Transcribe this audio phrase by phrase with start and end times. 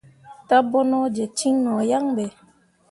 [0.49, 2.25] Dabonoje cin no yan be.